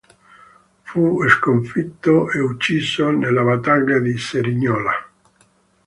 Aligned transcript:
Fu 0.81 1.29
sconfitto 1.29 2.31
e 2.31 2.39
ucciso 2.39 3.11
nella 3.11 3.43
battaglia 3.43 3.99
di 3.99 4.17
Cerignola. 4.17 4.93